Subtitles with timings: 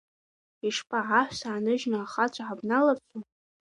[0.67, 3.19] Ишԥа, аҳәса ааныжьны ахацәа ҳабналарцу?!